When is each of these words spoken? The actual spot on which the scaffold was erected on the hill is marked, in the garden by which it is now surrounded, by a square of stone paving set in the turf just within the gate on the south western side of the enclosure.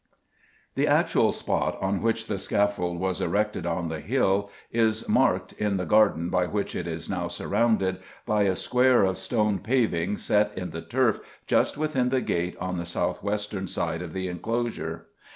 The 0.73 0.87
actual 0.87 1.31
spot 1.31 1.77
on 1.79 2.01
which 2.01 2.25
the 2.25 2.39
scaffold 2.39 2.97
was 2.99 3.21
erected 3.21 3.67
on 3.67 3.87
the 3.87 3.99
hill 3.99 4.49
is 4.71 5.07
marked, 5.07 5.53
in 5.53 5.77
the 5.77 5.85
garden 5.85 6.31
by 6.31 6.47
which 6.47 6.73
it 6.75 6.87
is 6.87 7.07
now 7.07 7.27
surrounded, 7.27 7.99
by 8.25 8.45
a 8.45 8.55
square 8.55 9.03
of 9.03 9.15
stone 9.15 9.59
paving 9.59 10.17
set 10.17 10.57
in 10.57 10.71
the 10.71 10.81
turf 10.81 11.19
just 11.45 11.77
within 11.77 12.09
the 12.09 12.19
gate 12.21 12.57
on 12.59 12.77
the 12.79 12.85
south 12.87 13.21
western 13.21 13.67
side 13.67 14.01
of 14.01 14.13
the 14.13 14.27
enclosure. 14.27 15.05